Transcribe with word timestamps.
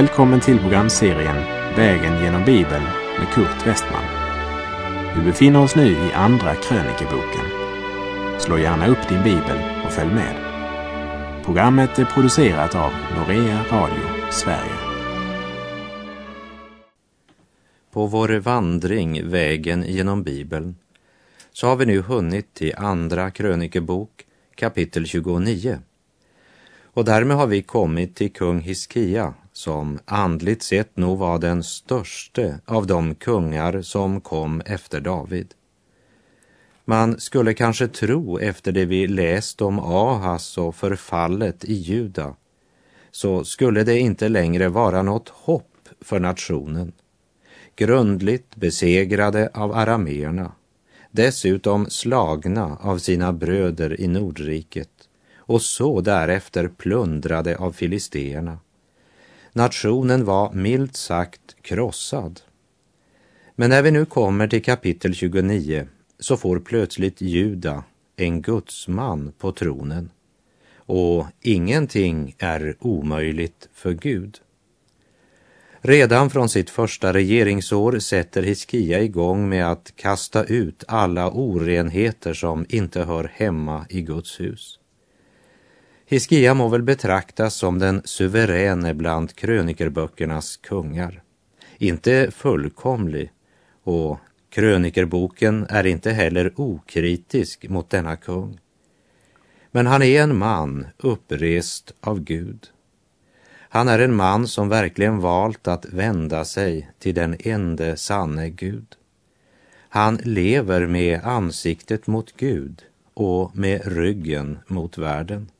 Välkommen 0.00 0.40
till 0.40 0.58
programserien 0.58 1.36
Vägen 1.76 2.22
genom 2.22 2.44
Bibeln 2.44 2.84
med 3.18 3.28
Kurt 3.34 3.66
Westman. 3.66 4.04
Vi 5.16 5.24
befinner 5.24 5.62
oss 5.62 5.76
nu 5.76 5.90
i 5.90 6.12
Andra 6.12 6.54
krönikeboken. 6.54 7.44
Slå 8.38 8.58
gärna 8.58 8.86
upp 8.86 9.08
din 9.08 9.22
bibel 9.22 9.58
och 9.84 9.92
följ 9.92 10.14
med. 10.14 10.34
Programmet 11.44 11.98
är 11.98 12.04
producerat 12.04 12.74
av 12.74 12.92
Norea 13.16 13.64
Radio 13.70 14.30
Sverige. 14.30 14.76
På 17.92 18.06
vår 18.06 18.28
vandring 18.28 19.30
Vägen 19.30 19.84
genom 19.86 20.22
Bibeln 20.22 20.76
så 21.52 21.66
har 21.66 21.76
vi 21.76 21.86
nu 21.86 22.00
hunnit 22.00 22.54
till 22.54 22.74
Andra 22.76 23.30
krönikebok 23.30 24.26
kapitel 24.54 25.06
29. 25.06 25.78
Och 26.84 27.04
därmed 27.04 27.36
har 27.36 27.46
vi 27.46 27.62
kommit 27.62 28.16
till 28.16 28.32
kung 28.32 28.60
Hiskia 28.60 29.34
som 29.60 29.98
andligt 30.04 30.62
sett 30.62 30.96
nog 30.96 31.18
var 31.18 31.38
den 31.38 31.62
störste 31.62 32.60
av 32.64 32.86
de 32.86 33.14
kungar 33.14 33.82
som 33.82 34.20
kom 34.20 34.60
efter 34.60 35.00
David. 35.00 35.54
Man 36.84 37.20
skulle 37.20 37.54
kanske 37.54 37.88
tro 37.88 38.38
efter 38.38 38.72
det 38.72 38.84
vi 38.84 39.06
läst 39.06 39.62
om 39.62 39.78
Ahas 39.78 40.58
och 40.58 40.74
förfallet 40.76 41.64
i 41.64 41.74
Juda 41.74 42.36
så 43.10 43.44
skulle 43.44 43.84
det 43.84 43.98
inte 43.98 44.28
längre 44.28 44.68
vara 44.68 45.02
något 45.02 45.28
hopp 45.28 45.88
för 46.00 46.20
nationen. 46.20 46.92
Grundligt 47.76 48.56
besegrade 48.56 49.50
av 49.54 49.72
arameerna, 49.72 50.52
dessutom 51.10 51.90
slagna 51.90 52.78
av 52.80 52.98
sina 52.98 53.32
bröder 53.32 54.00
i 54.00 54.08
Nordriket 54.08 55.08
och 55.36 55.62
så 55.62 56.00
därefter 56.00 56.68
plundrade 56.68 57.56
av 57.56 57.72
filisteerna 57.72 58.58
Nationen 59.52 60.24
var 60.24 60.52
milt 60.52 60.96
sagt 60.96 61.56
krossad. 61.62 62.40
Men 63.56 63.70
när 63.70 63.82
vi 63.82 63.90
nu 63.90 64.04
kommer 64.04 64.48
till 64.48 64.62
kapitel 64.62 65.14
29 65.14 65.86
så 66.18 66.36
får 66.36 66.60
plötsligt 66.60 67.20
Juda 67.20 67.84
en 68.16 68.42
gudsman 68.42 69.32
på 69.38 69.52
tronen. 69.52 70.10
Och 70.76 71.26
ingenting 71.40 72.34
är 72.38 72.76
omöjligt 72.80 73.68
för 73.72 73.92
Gud. 73.92 74.40
Redan 75.80 76.30
från 76.30 76.48
sitt 76.48 76.70
första 76.70 77.12
regeringsår 77.12 77.98
sätter 77.98 78.42
Hiskia 78.42 79.02
igång 79.02 79.48
med 79.48 79.72
att 79.72 79.92
kasta 79.96 80.44
ut 80.44 80.84
alla 80.88 81.30
orenheter 81.30 82.34
som 82.34 82.66
inte 82.68 83.02
hör 83.02 83.32
hemma 83.34 83.86
i 83.88 84.02
Guds 84.02 84.40
hus. 84.40 84.79
Hiskia 86.10 86.54
må 86.54 86.68
väl 86.68 86.82
betraktas 86.82 87.54
som 87.54 87.78
den 87.78 88.02
suveräne 88.04 88.94
bland 88.94 89.34
krönikerböckernas 89.36 90.56
kungar. 90.56 91.22
Inte 91.78 92.30
fullkomlig 92.30 93.30
och 93.82 94.18
krönikerboken 94.48 95.66
är 95.68 95.86
inte 95.86 96.10
heller 96.10 96.52
okritisk 96.56 97.68
mot 97.68 97.90
denna 97.90 98.16
kung. 98.16 98.58
Men 99.70 99.86
han 99.86 100.02
är 100.02 100.22
en 100.22 100.38
man 100.38 100.86
upprest 100.98 101.94
av 102.00 102.20
Gud. 102.20 102.66
Han 103.58 103.88
är 103.88 103.98
en 103.98 104.16
man 104.16 104.48
som 104.48 104.68
verkligen 104.68 105.18
valt 105.18 105.68
att 105.68 105.84
vända 105.84 106.44
sig 106.44 106.90
till 106.98 107.14
den 107.14 107.36
ende 107.40 107.96
sanne 107.96 108.48
Gud. 108.48 108.86
Han 109.88 110.16
lever 110.16 110.86
med 110.86 111.20
ansiktet 111.24 112.06
mot 112.06 112.36
Gud 112.36 112.82
och 113.14 113.56
med 113.56 113.82
ryggen 113.84 114.58
mot 114.66 114.98
världen. 114.98 115.50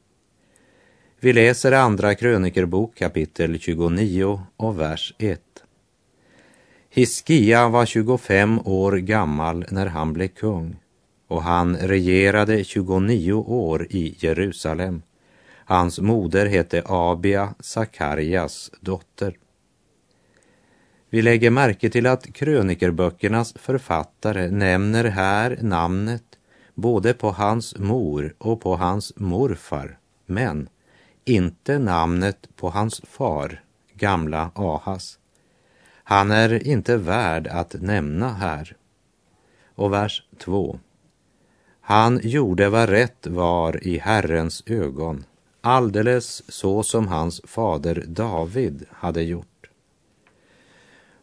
Vi 1.22 1.32
läser 1.32 1.72
Andra 1.72 2.14
krönikerbok 2.14 2.94
kapitel 2.94 3.58
29 3.58 4.41
och 4.56 4.81
vers 4.81 5.14
1. 5.19 5.41
Hiskia 6.91 7.69
var 7.69 7.86
25 7.86 8.60
år 8.64 8.92
gammal 8.92 9.64
när 9.70 9.86
han 9.86 10.12
blev 10.12 10.28
kung 10.28 10.76
och 11.28 11.42
han 11.42 11.76
regerade 11.76 12.64
29 12.64 13.32
år 13.32 13.86
i 13.91 14.16
Jerusalem. 14.19 15.03
Hans 15.64 16.00
moder 16.00 16.47
hette 16.47 16.82
Abia, 16.86 17.54
Sakarjas 17.60 18.70
dotter. 18.80 19.38
Vi 21.10 21.22
lägger 21.22 21.50
märke 21.50 21.91
till 21.91 22.06
att 22.06 22.32
krönikerböckernas 22.32 23.54
författare 23.56 24.50
nämner 24.50 25.04
här 25.04 25.59
namnet 25.62 26.25
både 26.75 27.14
på 27.14 27.30
hans 27.30 27.78
mor 27.78 28.34
och 28.38 28.60
på 28.60 28.76
hans 28.76 29.12
morfar, 29.16 29.98
men 30.26 30.69
inte 31.30 31.78
namnet 31.78 32.48
på 32.56 32.70
hans 32.70 33.00
far, 33.04 33.62
gamla 33.94 34.50
Ahas. 34.54 35.18
Han 36.04 36.30
är 36.30 36.66
inte 36.66 36.96
värd 36.96 37.46
att 37.46 37.74
nämna 37.80 38.32
här. 38.32 38.76
Och 39.74 39.92
vers 39.92 40.22
2. 40.38 40.78
Han 41.80 42.20
gjorde 42.22 42.68
vad 42.68 42.88
rätt 42.88 43.26
var 43.26 43.86
i 43.86 43.98
Herrens 43.98 44.62
ögon, 44.66 45.24
alldeles 45.60 46.42
så 46.52 46.82
som 46.82 47.08
hans 47.08 47.41
fader 47.44 48.04
David 48.06 48.86
hade 48.91 49.22
gjort. 49.22 49.70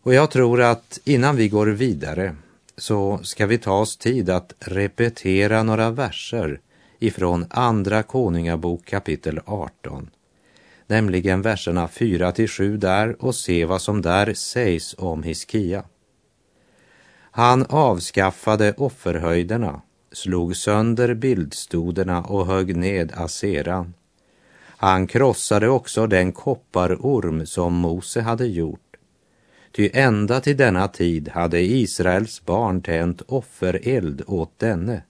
Och 0.02 0.14
jag 0.14 0.32
tror 0.32 0.62
att 0.62 1.00
innan 1.04 1.36
vi 1.36 1.50
går 1.50 1.68
vidare 1.68 2.36
så 2.78 3.20
ska 3.24 3.46
vi 3.46 3.58
ta 3.58 3.80
oss 3.80 3.98
tid 3.98 4.30
att 4.30 4.54
repetera 4.60 5.64
några 5.64 5.92
verser 5.92 6.60
ifrån 7.00 7.46
Andra 7.50 8.04
Konungabok 8.04 8.86
kapitel 8.86 9.40
18, 9.46 10.10
nämligen 10.88 11.42
verserna 11.42 11.88
4 11.88 12.32
till 12.32 12.48
7 12.48 12.78
där 12.78 13.24
och 13.26 13.36
se 13.36 13.66
vad 13.66 13.82
som 13.82 14.02
där 14.02 14.34
sägs 14.34 14.96
om 14.98 15.24
Hiskia. 15.24 15.84
Han 17.32 17.66
avskaffade 17.70 18.74
offerhöjderna, 18.78 19.82
slog 20.12 20.56
sönder 20.56 21.14
bildstoderna 21.14 22.24
och 22.24 22.48
högg 22.48 22.76
ned 22.76 23.12
aseran. 23.16 23.94
Han 24.80 25.08
krossade 25.08 25.70
också 25.70 26.08
den 26.08 26.32
kopparorm 26.32 27.46
som 27.46 27.74
Mose 27.74 28.22
hade 28.22 28.48
gjort. 28.48 28.80
Ty 29.72 29.90
ända 29.94 30.40
till 30.40 30.58
denna 30.58 30.88
tid 30.88 31.30
hade 31.30 31.62
Israels 31.62 32.46
barn 32.46 32.82
tänt 32.82 33.22
offereld 33.22 34.24
åt 34.28 34.60
denne 34.60 35.02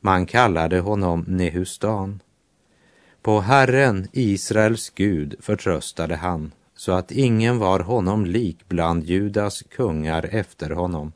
man 0.00 0.26
kallade 0.26 0.80
honom 0.80 1.24
Nehustan. 1.28 2.20
På 3.22 3.40
Herren, 3.40 4.08
Israels 4.12 4.90
Gud, 4.90 5.34
förtröstade 5.40 6.16
han 6.16 6.52
så 6.76 6.92
att 6.92 7.10
ingen 7.10 7.58
var 7.58 7.80
honom 7.80 8.26
lik 8.26 8.58
bland 8.68 9.04
Judas 9.04 9.62
kungar 9.62 10.28
efter 10.30 10.70
honom, 10.70 11.12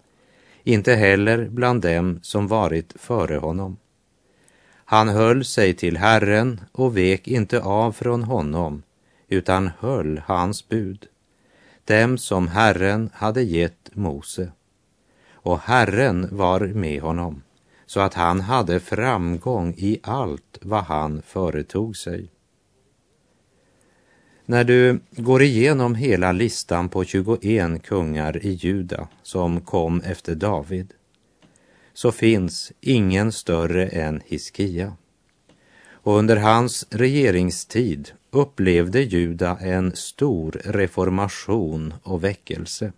inte 0.62 0.94
heller 0.94 1.48
bland 1.48 1.82
dem 1.82 2.20
som 2.22 2.48
varit 2.48 2.92
före 2.96 3.36
honom. 3.36 3.76
Han 4.84 5.08
höll 5.08 5.44
sig 5.44 5.74
till 5.74 5.96
Herren 5.96 6.60
och 6.72 6.96
vek 6.96 7.28
inte 7.28 7.60
av 7.60 7.92
från 7.92 8.22
honom, 8.22 8.82
utan 9.28 9.70
höll 9.78 10.22
hans 10.26 10.68
bud, 10.68 11.06
dem 11.84 12.18
som 12.18 12.48
Herren 12.48 13.10
hade 13.14 13.42
gett 13.42 13.90
Mose. 13.92 14.50
Och 15.32 15.58
Herren 15.58 16.28
var 16.36 16.60
med 16.60 17.02
honom 17.02 17.42
så 17.94 18.00
att 18.00 18.14
han 18.14 18.40
hade 18.40 18.80
framgång 18.80 19.74
i 19.76 19.98
allt 20.02 20.58
vad 20.62 20.84
han 20.84 21.22
företog 21.22 21.96
sig. 21.96 22.28
När 24.46 24.64
du 24.64 25.00
går 25.10 25.42
igenom 25.42 25.94
hela 25.94 26.32
listan 26.32 26.88
på 26.88 27.04
21 27.04 27.82
kungar 27.82 28.46
i 28.46 28.50
Juda 28.50 29.08
som 29.22 29.60
kom 29.60 30.00
efter 30.00 30.34
David 30.34 30.92
så 31.92 32.12
finns 32.12 32.72
ingen 32.80 33.32
större 33.32 33.86
än 33.86 34.20
Hiskia. 34.26 34.96
Och 35.90 36.18
under 36.18 36.36
hans 36.36 36.86
regeringstid 36.90 38.10
upplevde 38.30 39.02
Juda 39.02 39.58
en 39.60 39.96
stor 39.96 40.60
reformation 40.64 41.94
och 42.02 42.24
väckelse. 42.24 42.92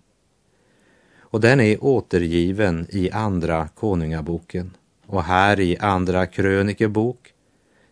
Och 1.18 1.40
den 1.40 1.60
är 1.60 1.84
återgiven 1.84 2.86
i 2.90 3.10
Andra 3.10 3.68
Konungaboken 3.68 4.70
och 5.06 5.22
här 5.24 5.60
i 5.60 5.76
Andra 5.78 6.26
krönikebok, 6.26 7.32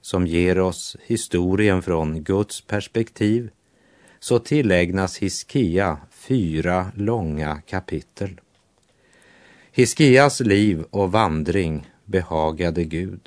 som 0.00 0.26
ger 0.26 0.58
oss 0.58 0.96
historien 1.06 1.82
från 1.82 2.22
Guds 2.22 2.60
perspektiv, 2.60 3.50
så 4.20 4.38
tillägnas 4.38 5.18
Hiskia 5.18 5.98
fyra 6.10 6.92
långa 6.94 7.62
kapitel. 7.66 8.40
Hiskias 9.72 10.40
liv 10.40 10.84
och 10.90 11.12
vandring 11.12 11.90
behagade 12.04 12.84
Gud. 12.84 13.20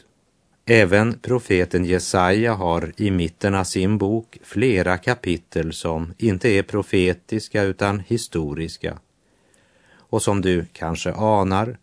Även 0.66 1.20
profeten 1.20 1.86
Jesaja 1.86 2.54
har 2.54 2.94
i 2.98 3.12
mitten 3.12 3.56
av 3.56 3.64
sin 3.64 3.98
bok 3.98 4.38
flera 4.44 4.98
kapitel 4.98 5.74
som 5.74 6.14
inte 6.18 6.50
är 6.50 6.64
profetiska 6.64 7.64
utan 7.64 8.00
historiska. 8.00 9.00
Och 9.90 10.22
som 10.22 10.42
du 10.42 10.66
kanske 10.74 11.14
anar 11.14 11.78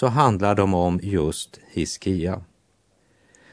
så 0.00 0.06
handlar 0.06 0.54
de 0.54 0.74
om 0.74 1.00
just 1.02 1.60
Hiskia. 1.70 2.44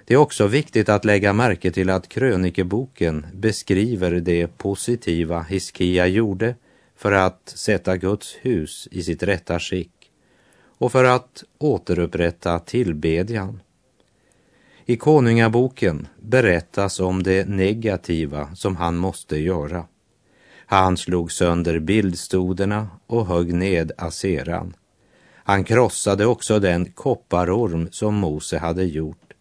Det 0.05 0.13
är 0.13 0.17
också 0.17 0.47
viktigt 0.47 0.89
att 0.89 1.05
lägga 1.05 1.33
märke 1.33 1.71
till 1.71 1.89
att 1.89 2.09
krönikeboken 2.09 3.25
beskriver 3.33 4.11
det 4.11 4.57
positiva 4.57 5.41
Hiskia 5.41 6.07
gjorde 6.07 6.55
för 6.95 7.11
att 7.11 7.53
sätta 7.55 7.97
Guds 7.97 8.35
hus 8.41 8.87
i 8.91 9.03
sitt 9.03 9.23
rätta 9.23 9.59
skick 9.59 10.11
och 10.77 10.91
för 10.91 11.03
att 11.03 11.43
återupprätta 11.57 12.59
tillbedjan. 12.59 13.61
I 14.85 14.97
Konungaboken 14.97 16.07
berättas 16.21 16.99
om 16.99 17.23
det 17.23 17.49
negativa 17.49 18.55
som 18.55 18.75
han 18.75 18.97
måste 18.97 19.37
göra. 19.37 19.85
Han 20.65 20.97
slog 20.97 21.31
sönder 21.31 21.79
bildstoderna 21.79 22.87
och 23.07 23.25
högg 23.25 23.53
ned 23.53 23.91
aseran. 23.97 24.73
Han 25.47 25.63
krossade 25.63 26.25
också 26.25 26.59
den 26.59 26.91
kopparorm 26.91 27.87
som 27.91 28.15
Mose 28.15 28.57
hade 28.57 28.83
gjort 28.83 29.33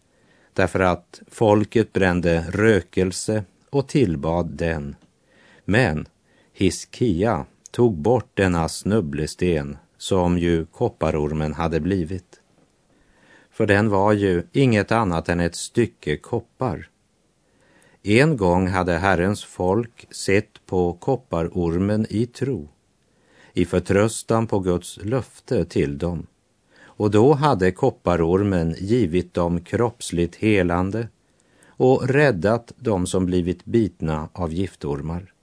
därför 0.53 0.79
att 0.79 1.21
folket 1.27 1.93
brände 1.93 2.45
rökelse 2.49 3.43
och 3.69 3.87
tillbad 3.87 4.47
den. 4.47 4.95
Men 5.65 6.07
Hiskia 6.53 7.45
tog 7.71 7.97
bort 7.97 8.31
denna 8.33 8.69
snubblesten 8.69 9.77
som 9.97 10.37
ju 10.37 10.65
kopparormen 10.65 11.53
hade 11.53 11.79
blivit. 11.79 12.41
För 13.51 13.65
den 13.65 13.89
var 13.89 14.13
ju 14.13 14.43
inget 14.51 14.91
annat 14.91 15.29
än 15.29 15.39
ett 15.39 15.55
stycke 15.55 16.17
koppar. 16.17 16.89
En 18.03 18.37
gång 18.37 18.67
hade 18.67 18.93
Herrens 18.93 19.43
folk 19.43 20.07
sett 20.11 20.65
på 20.65 20.93
kopparormen 20.93 22.05
i 22.09 22.25
tro, 22.25 22.69
i 23.57 23.65
förtröstan 23.65 24.47
på 24.47 24.59
Guds 24.59 24.99
löfte 25.03 25.65
till 25.65 25.97
dem. 25.97 26.27
Och 26.83 27.11
då 27.11 27.33
hade 27.33 27.71
kopparormen 27.71 28.75
givit 28.79 29.33
dem 29.33 29.61
kroppsligt 29.61 30.35
helande 30.35 31.07
och 31.67 32.09
räddat 32.09 32.71
dem 32.75 33.07
som 33.07 33.25
blivit 33.25 33.65
bitna 33.65 34.29
av 34.33 34.53
giftormar. 34.53 35.33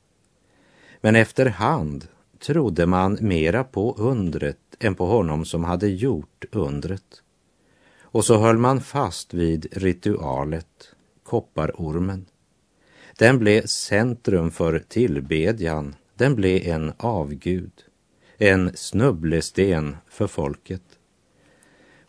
Men 1.01 1.17
efterhand 1.17 2.09
trodde 2.39 2.87
man 2.87 3.19
mera 3.21 3.65
på 3.65 3.95
undret 3.99 4.59
än 4.81 4.95
på 4.95 5.07
honom 5.07 5.45
som 5.45 5.65
hade 5.65 5.89
gjort 5.89 6.45
undret. 6.53 7.23
Och 8.01 8.25
så 8.25 8.39
höll 8.39 8.59
man 8.59 8.81
fast 8.81 9.35
vid 9.35 9.67
ritualet, 9.73 10.95
kopparormen. 11.23 12.27
Den 13.19 13.39
blev 13.39 13.67
centrum 13.67 14.51
för 14.51 14.79
tillbedjan, 14.79 15.95
den 16.17 16.35
blev 16.35 16.63
en 16.67 16.93
avgud, 16.97 17.73
en 18.39 18.77
snubblesten 18.77 19.97
för 20.09 20.27
folket. 20.27 20.83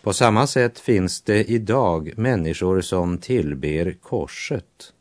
På 0.02 0.14
samma 0.14 0.48
sätt 0.48 0.80
finns 0.80 1.22
det 1.22 1.44
idag 1.44 2.14
människor 2.18 2.82
som 2.82 3.18
tillber 3.18 3.98
korset 4.02 4.94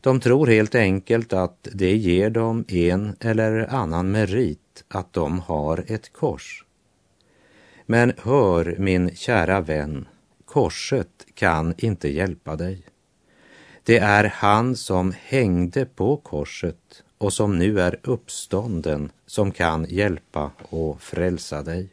de 0.00 0.20
tror 0.20 0.46
helt 0.46 0.74
enkelt 0.74 1.32
att 1.32 1.68
det 1.72 1.96
ger 1.96 2.30
dem 2.30 2.64
en 2.68 3.16
eller 3.20 3.74
annan 3.74 4.10
merit 4.10 4.84
att 4.88 5.12
de 5.12 5.40
har 5.40 5.84
ett 5.86 6.12
kors. 6.12 6.64
Men 7.86 8.12
hör 8.18 8.76
min 8.78 9.16
kära 9.16 9.60
vän, 9.60 10.08
korset 10.44 11.26
kan 11.34 11.74
inte 11.78 12.08
hjälpa 12.08 12.56
dig. 12.56 12.82
Det 13.82 13.98
är 13.98 14.24
han 14.24 14.76
som 14.76 15.14
hängde 15.22 15.84
på 15.84 16.16
korset 16.16 17.04
och 17.18 17.32
som 17.32 17.58
nu 17.58 17.80
är 17.80 17.98
uppstånden 18.02 19.10
som 19.26 19.50
kan 19.50 19.86
hjälpa 19.88 20.50
och 20.58 21.02
frälsa 21.02 21.62
dig. 21.62 21.88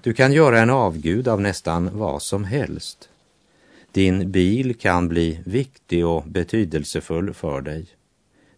Du 0.00 0.12
kan 0.12 0.32
göra 0.32 0.60
en 0.60 0.70
avgud 0.70 1.28
av 1.28 1.40
nästan 1.40 1.98
vad 1.98 2.22
som 2.22 2.44
helst. 2.44 3.08
Din 3.92 4.30
bil 4.30 4.74
kan 4.74 5.08
bli 5.08 5.40
viktig 5.46 6.06
och 6.06 6.22
betydelsefull 6.22 7.34
för 7.34 7.60
dig. 7.60 7.86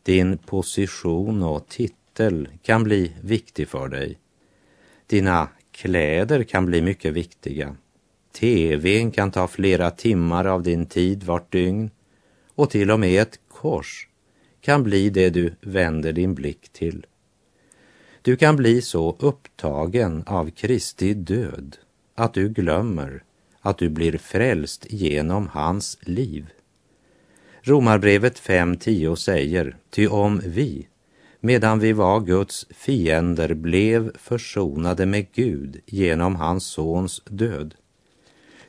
Din 0.03 0.39
position 0.39 1.43
och 1.43 1.69
titel 1.69 2.49
kan 2.63 2.85
bli 2.85 3.13
viktig 3.23 3.69
för 3.69 3.89
dig. 3.89 4.19
Dina 5.07 5.49
kläder 5.73 6.43
kan 6.43 6.67
bli 6.67 6.83
mycket 6.83 7.13
viktiga. 7.13 7.77
TVn 8.33 9.11
kan 9.11 9.31
ta 9.31 9.49
flera 9.49 9.91
timmar 9.91 10.45
av 10.45 10.63
din 10.63 10.87
tid 10.87 11.23
vart 11.23 11.53
dygn 11.53 11.91
och 12.55 12.71
till 12.71 12.91
och 12.91 13.01
med 13.01 13.23
ett 13.23 13.41
kors 13.49 14.09
kan 14.61 14.83
bli 14.83 15.11
det 15.11 15.31
du 15.31 15.55
vänder 15.61 16.13
din 16.13 16.35
blick 16.35 16.69
till. 16.73 17.07
Du 18.23 18.37
kan 18.37 18.57
bli 18.57 18.83
så 18.83 19.17
upptagen 19.19 20.23
av 20.27 20.51
Kristi 20.51 21.15
död 21.15 21.77
att 22.15 22.35
du 22.35 22.49
glömmer 22.49 23.23
att 23.61 23.79
du 23.79 23.89
blir 23.89 24.19
frälst 24.19 24.87
genom 24.91 25.49
hans 25.49 25.99
liv. 26.01 26.51
Romarbrevet 27.63 28.41
5.10 28.41 29.15
säger, 29.15 29.77
ty 29.91 30.07
om 30.07 30.41
vi, 30.45 30.89
medan 31.41 31.79
vi 31.79 31.93
var 31.93 32.21
Guds 32.21 32.67
fiender, 32.71 33.55
blev 33.55 34.17
försonade 34.17 35.07
med 35.07 35.33
Gud 35.33 35.81
genom 35.87 36.37
hans 36.37 36.65
sons 36.65 37.23
död, 37.25 37.75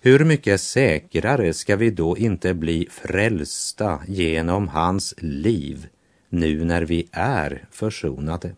hur 0.03 0.25
mycket 0.25 0.61
säkrare 0.61 1.53
ska 1.53 1.75
vi 1.75 1.89
då 1.89 2.17
inte 2.17 2.53
bli 2.53 2.87
frälsta 2.91 3.99
genom 4.07 4.67
hans 4.67 5.13
liv 5.17 5.87
nu 6.29 6.65
när 6.65 6.81
vi 6.81 7.07
är 7.11 7.65
försonade? 7.71 8.55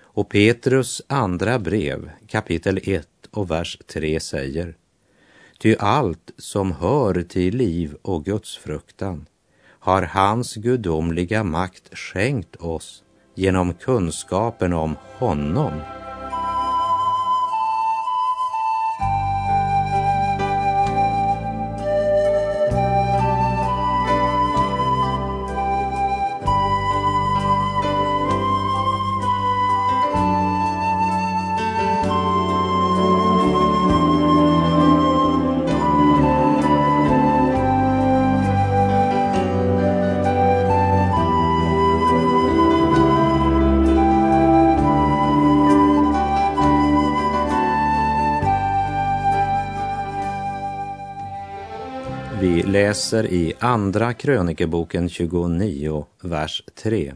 Och 0.00 0.28
Petrus 0.28 1.02
andra 1.06 1.58
brev, 1.58 2.10
kapitel 2.26 2.80
1 2.82 3.08
och 3.30 3.50
vers 3.50 3.78
3 3.86 4.20
säger 4.20 4.74
Ty 5.58 5.76
allt 5.78 6.30
som 6.38 6.72
hör 6.72 7.22
till 7.22 7.56
liv 7.56 7.94
och 8.02 8.24
gudsfruktan 8.24 9.26
har 9.64 10.02
hans 10.02 10.54
gudomliga 10.54 11.44
makt 11.44 11.98
skänkt 11.98 12.56
oss 12.56 13.02
genom 13.34 13.74
kunskapen 13.74 14.72
om 14.72 14.96
honom 15.18 15.72
läser 52.92 53.26
i 53.26 53.54
Andra 53.58 54.12
krönikeboken 54.12 55.08
29, 55.08 56.06
vers 56.22 56.62
3. 56.74 57.14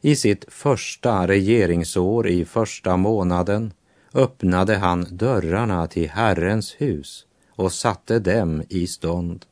I 0.00 0.16
sitt 0.16 0.44
första 0.48 1.26
regeringsår 1.26 2.28
i 2.28 2.44
första 2.44 2.96
månaden 2.96 3.72
öppnade 4.14 4.76
han 4.76 5.06
dörrarna 5.10 5.86
till 5.86 6.10
Herrens 6.10 6.74
hus 6.78 7.26
och 7.50 7.72
satte 7.72 8.18
dem 8.18 8.62
i 8.68 8.86
stånd. 8.86 9.44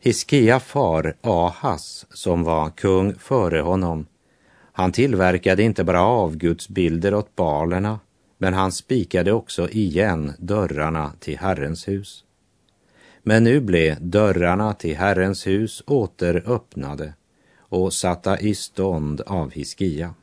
Hiskia 0.00 0.60
far 0.60 1.16
Ahas, 1.20 2.06
som 2.10 2.44
var 2.44 2.70
kung 2.70 3.14
före 3.14 3.60
honom, 3.60 4.06
han 4.72 4.92
tillverkade 4.92 5.62
inte 5.62 5.84
bara 5.84 6.02
avgudsbilder 6.02 7.14
åt 7.14 7.36
balerna, 7.36 8.00
men 8.38 8.54
han 8.54 8.72
spikade 8.72 9.32
också 9.32 9.68
igen 9.68 10.32
dörrarna 10.38 11.12
till 11.20 11.38
Herrens 11.38 11.88
hus. 11.88 12.24
Men 13.22 13.44
nu 13.44 13.60
blev 13.60 13.96
dörrarna 14.00 14.74
till 14.74 14.96
Herrens 14.96 15.46
hus 15.46 15.82
åter 15.86 16.42
öppnade 16.46 17.14
och 17.58 17.92
satta 17.92 18.40
i 18.40 18.54
stånd 18.54 19.20
av 19.20 19.50
Hiskia. 19.50 20.14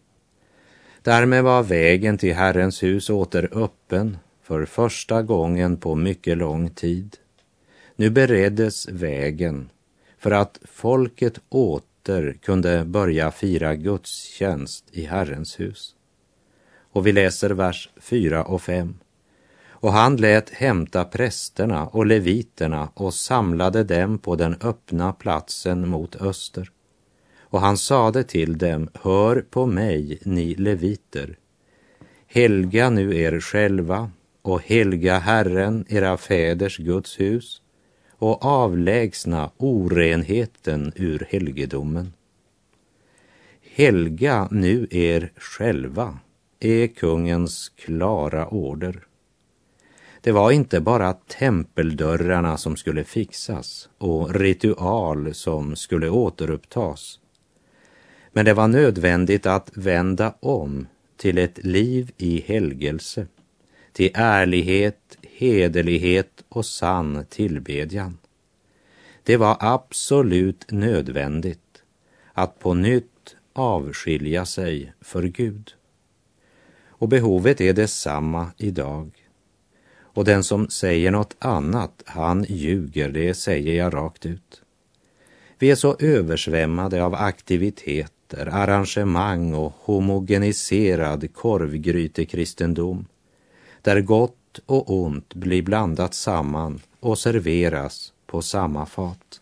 Därmed 1.01 1.44
var 1.44 1.63
vägen 1.63 2.18
till 2.18 2.34
Herrens 2.34 2.84
hus 2.84 3.10
åter 3.10 3.50
öppen 3.51 4.18
för 4.44 4.65
första 4.65 5.22
gången 5.22 5.77
på 5.77 5.96
mycket 5.96 6.38
lång 6.38 6.70
tid. 6.70 7.18
Nu 7.96 8.10
bereddes 8.10 8.89
vägen 8.89 9.70
för 10.18 10.32
att 10.32 10.60
folket 10.63 11.39
åter 11.50 12.38
kunde 12.41 12.86
börja 12.86 13.32
fira 13.32 13.75
gudstjänst 13.75 14.86
i 14.91 15.06
Herrens 15.06 15.60
hus. 15.60 15.96
Och 16.91 17.08
vi 17.08 17.12
läser 17.12 17.50
vers 17.50 17.89
4 17.98 18.44
och 18.44 18.62
5 18.62 18.96
och 19.81 19.93
han 19.93 20.15
lät 20.15 20.50
hämta 20.50 21.05
prästerna 21.05 21.88
och 21.88 22.05
leviterna 22.05 22.89
och 22.93 23.13
samlade 23.13 23.83
dem 23.83 24.17
på 24.17 24.36
den 24.36 24.55
öppna 24.62 25.13
platsen 25.13 25.88
mot 25.88 26.15
öster. 26.15 26.71
Och 27.39 27.62
han 27.62 27.77
sade 27.77 28.24
till 28.24 28.57
dem, 28.57 28.89
hör 28.93 29.45
på 29.50 29.65
mig, 29.65 30.19
ni 30.24 30.55
leviter. 30.55 31.38
Helga 32.27 32.89
nu 32.89 33.17
er 33.17 33.39
själva 33.39 34.12
och 34.41 34.62
helga 34.62 35.19
Herren, 35.19 35.86
era 35.89 36.17
fäders 36.17 36.77
Guds 36.77 37.19
hus 37.19 37.62
och 38.12 38.45
avlägsna 38.45 39.51
orenheten 39.57 40.91
ur 40.95 41.27
helgedomen. 41.29 42.13
Helga 43.75 44.48
nu 44.51 44.88
er 44.91 45.31
själva 45.36 46.19
är 46.59 46.88
kungens 46.88 47.69
klara 47.69 48.48
order. 48.48 49.08
Det 50.21 50.31
var 50.31 50.51
inte 50.51 50.79
bara 50.79 51.13
tempeldörrarna 51.13 52.57
som 52.57 52.75
skulle 52.75 53.03
fixas 53.03 53.89
och 53.97 54.35
ritual 54.35 55.33
som 55.33 55.75
skulle 55.75 56.09
återupptas. 56.09 57.19
Men 58.31 58.45
det 58.45 58.53
var 58.53 58.67
nödvändigt 58.67 59.45
att 59.45 59.71
vända 59.73 60.33
om 60.39 60.88
till 61.17 61.38
ett 61.38 61.65
liv 61.65 62.11
i 62.17 62.41
helgelse, 62.41 63.27
till 63.93 64.11
ärlighet, 64.13 65.17
hederlighet 65.21 66.43
och 66.49 66.65
sann 66.65 67.25
tillbedjan. 67.29 68.17
Det 69.23 69.38
var 69.38 69.57
absolut 69.59 70.71
nödvändigt 70.71 71.83
att 72.33 72.59
på 72.59 72.73
nytt 72.73 73.35
avskilja 73.53 74.45
sig 74.45 74.93
för 75.01 75.23
Gud. 75.23 75.73
Och 76.88 77.07
behovet 77.07 77.61
är 77.61 77.73
detsamma 77.73 78.51
idag. 78.57 79.18
Och 80.19 80.25
den 80.25 80.43
som 80.43 80.69
säger 80.69 81.11
något 81.11 81.35
annat, 81.39 82.03
han 82.05 82.45
ljuger, 82.49 83.09
det 83.09 83.33
säger 83.33 83.73
jag 83.73 83.93
rakt 83.93 84.25
ut. 84.25 84.61
Vi 85.59 85.71
är 85.71 85.75
så 85.75 85.95
översvämmade 85.99 87.03
av 87.03 87.15
aktiviteter, 87.15 88.49
arrangemang 88.51 89.53
och 89.53 89.73
homogeniserad 89.79 91.33
korvgrytekristendom, 91.33 93.05
där 93.81 94.01
gott 94.01 94.59
och 94.65 94.93
ont 94.93 95.33
blir 95.33 95.61
blandat 95.61 96.13
samman 96.13 96.79
och 96.99 97.19
serveras 97.19 98.13
på 98.25 98.41
samma 98.41 98.85
fat. 98.85 99.41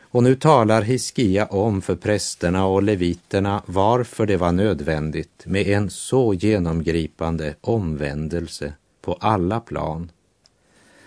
Och 0.00 0.22
nu 0.22 0.34
talar 0.34 0.82
Hiskia 0.82 1.46
om 1.46 1.82
för 1.82 1.96
prästerna 1.96 2.66
och 2.66 2.82
leviterna 2.82 3.62
varför 3.66 4.26
det 4.26 4.36
var 4.36 4.52
nödvändigt 4.52 5.42
med 5.46 5.66
en 5.66 5.90
så 5.90 6.34
genomgripande 6.34 7.54
omvändelse 7.60 8.72
på 9.06 9.12
alla 9.20 9.60
plan. 9.60 10.10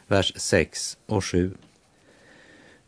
Vers 0.07 0.33
6 0.35 0.97
och 1.05 1.25
7. 1.25 1.51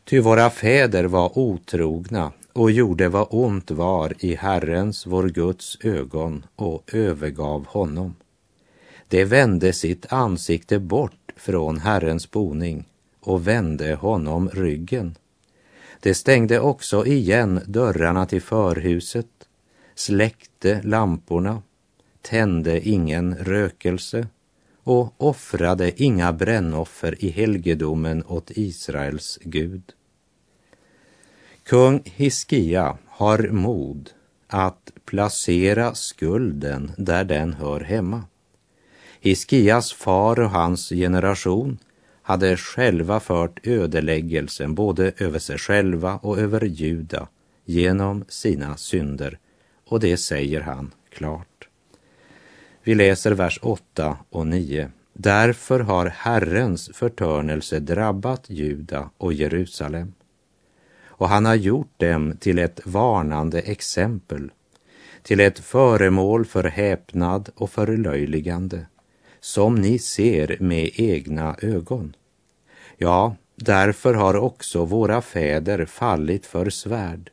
Ty 0.04 0.20
våra 0.20 0.50
fäder 0.50 1.04
var 1.04 1.38
otrogna 1.38 2.32
och 2.52 2.70
gjorde 2.70 3.08
vad 3.08 3.26
ont 3.30 3.70
var 3.70 4.14
i 4.18 4.34
Herrens, 4.34 5.06
vår 5.06 5.28
Guds 5.28 5.78
ögon 5.80 6.46
och 6.56 6.94
övergav 6.94 7.66
honom. 7.66 8.14
De 9.08 9.24
vände 9.24 9.72
sitt 9.72 10.12
ansikte 10.12 10.78
bort 10.78 11.32
från 11.36 11.78
Herrens 11.78 12.30
boning 12.30 12.84
och 13.20 13.48
vände 13.48 13.94
honom 13.94 14.48
ryggen. 14.48 15.14
De 16.00 16.14
stängde 16.14 16.60
också 16.60 17.06
igen 17.06 17.60
dörrarna 17.66 18.26
till 18.26 18.42
förhuset, 18.42 19.48
släckte 19.94 20.82
lamporna, 20.82 21.62
tände 22.22 22.88
ingen 22.88 23.34
rökelse 23.34 24.26
och 24.84 25.14
offrade 25.16 26.02
inga 26.02 26.32
brännoffer 26.32 27.24
i 27.24 27.28
helgedomen 27.28 28.24
åt 28.26 28.50
Israels 28.50 29.38
Gud. 29.42 29.82
Kung 31.64 32.02
Hiskia 32.04 32.98
har 33.06 33.48
mod 33.48 34.10
att 34.46 34.90
placera 35.04 35.94
skulden 35.94 36.92
där 36.96 37.24
den 37.24 37.52
hör 37.52 37.80
hemma. 37.80 38.24
Hiskias 39.20 39.92
far 39.92 40.40
och 40.40 40.50
hans 40.50 40.88
generation 40.88 41.78
hade 42.22 42.56
själva 42.56 43.20
fört 43.20 43.66
ödeläggelsen 43.66 44.74
både 44.74 45.12
över 45.18 45.38
sig 45.38 45.58
själva 45.58 46.16
och 46.16 46.38
över 46.38 46.64
Juda 46.64 47.28
genom 47.64 48.24
sina 48.28 48.76
synder 48.76 49.38
och 49.86 50.00
det 50.00 50.16
säger 50.16 50.60
han 50.60 50.90
klart. 51.10 51.68
Vi 52.84 52.94
läser 52.94 53.32
vers 53.32 53.58
8 53.62 54.16
och 54.30 54.46
9. 54.46 54.90
Därför 55.12 55.80
har 55.80 56.06
Herrens 56.06 56.90
förtörnelse 56.94 57.80
drabbat 57.80 58.50
Juda 58.50 59.10
och 59.18 59.32
Jerusalem 59.32 60.12
och 61.04 61.28
han 61.28 61.44
har 61.44 61.54
gjort 61.54 62.00
dem 62.00 62.36
till 62.40 62.58
ett 62.58 62.80
varnande 62.84 63.60
exempel, 63.60 64.50
till 65.22 65.40
ett 65.40 65.58
föremål 65.58 66.44
för 66.44 66.64
häpnad 66.64 67.48
och 67.54 67.70
förlöjligande 67.70 68.86
som 69.40 69.74
ni 69.74 69.98
ser 69.98 70.56
med 70.60 70.90
egna 70.94 71.56
ögon. 71.62 72.16
Ja, 72.96 73.36
därför 73.56 74.14
har 74.14 74.36
också 74.36 74.84
våra 74.84 75.22
fäder 75.22 75.84
fallit 75.84 76.46
för 76.46 76.70
svärd 76.70 77.30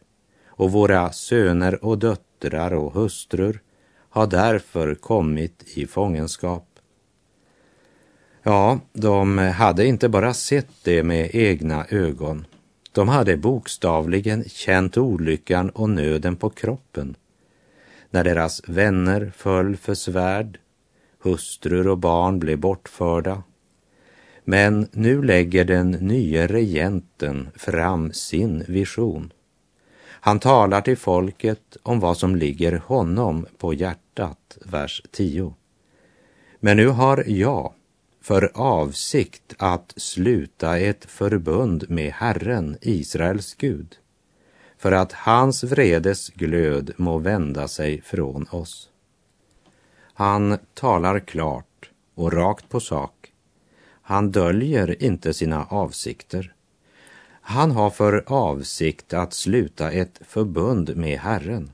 och 0.47 0.71
våra 0.71 1.11
söner 1.11 1.85
och 1.85 1.97
döttrar 1.97 2.73
och 2.73 2.93
hustrur 2.93 3.61
har 4.09 4.27
därför 4.27 4.95
kommit 4.95 5.63
i 5.77 5.87
fångenskap. 5.87 6.65
Ja, 8.43 8.79
de 8.93 9.37
hade 9.37 9.85
inte 9.85 10.09
bara 10.09 10.33
sett 10.33 10.83
det 10.83 11.03
med 11.03 11.29
egna 11.33 11.85
ögon. 11.89 12.45
De 12.91 13.09
hade 13.09 13.37
bokstavligen 13.37 14.43
känt 14.47 14.97
olyckan 14.97 15.69
och 15.69 15.89
nöden 15.89 16.35
på 16.35 16.49
kroppen 16.49 17.15
när 18.09 18.23
deras 18.23 18.61
vänner 18.69 19.31
föll 19.35 19.77
för 19.77 19.93
svärd 19.93 20.59
hustrur 21.19 21.87
och 21.87 21.97
barn 21.97 22.39
blev 22.39 22.59
bortförda. 22.59 23.43
Men 24.43 24.87
nu 24.91 25.23
lägger 25.23 25.65
den 25.65 25.91
nya 25.91 26.47
regenten 26.47 27.49
fram 27.55 28.13
sin 28.13 28.63
vision. 28.67 29.33
Han 30.21 30.39
talar 30.39 30.81
till 30.81 30.97
folket 30.97 31.77
om 31.83 31.99
vad 31.99 32.17
som 32.17 32.35
ligger 32.35 32.77
honom 32.77 33.45
på 33.57 33.73
hjärtat, 33.73 34.57
vers 34.65 35.01
10. 35.11 35.53
Men 36.59 36.77
nu 36.77 36.87
har 36.87 37.23
jag 37.27 37.73
för 38.21 38.51
avsikt 38.53 39.55
att 39.57 39.93
sluta 39.97 40.77
ett 40.77 41.05
förbund 41.05 41.89
med 41.89 42.11
Herren, 42.11 42.77
Israels 42.81 43.55
Gud, 43.55 43.95
för 44.77 44.91
att 44.91 45.13
hans 45.13 45.63
vredes 45.63 46.29
glöd 46.29 46.91
må 46.97 47.17
vända 47.17 47.67
sig 47.67 48.01
från 48.01 48.47
oss. 48.51 48.89
Han 50.13 50.57
talar 50.73 51.19
klart 51.19 51.89
och 52.15 52.33
rakt 52.33 52.69
på 52.69 52.79
sak. 52.79 53.31
Han 54.01 54.31
döljer 54.31 55.03
inte 55.03 55.33
sina 55.33 55.65
avsikter. 55.65 56.53
Han 57.49 57.71
har 57.71 57.89
för 57.89 58.23
avsikt 58.27 59.13
att 59.13 59.33
sluta 59.33 59.91
ett 59.91 60.21
förbund 60.21 60.97
med 60.97 61.19
Herren. 61.19 61.71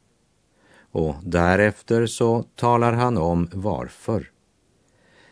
Och 0.91 1.15
därefter 1.23 2.05
så 2.05 2.43
talar 2.43 2.93
han 2.93 3.17
om 3.17 3.49
varför. 3.53 4.31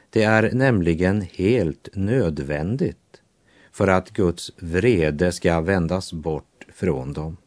Det 0.10 0.24
är 0.24 0.52
nämligen 0.54 1.22
helt 1.22 1.90
nödvändigt 1.94 3.22
för 3.72 3.88
att 3.88 4.10
Guds 4.10 4.52
vrede 4.58 5.32
ska 5.32 5.62
vändas 5.62 6.14
bort 6.14 6.66
från 6.74 7.14
dem. 7.14 7.38